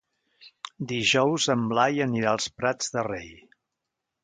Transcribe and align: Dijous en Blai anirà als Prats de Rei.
Dijous 0.91 1.45
en 1.55 1.67
Blai 1.73 2.03
anirà 2.07 2.33
als 2.35 2.51
Prats 2.63 2.91
de 2.97 3.07
Rei. 3.11 3.31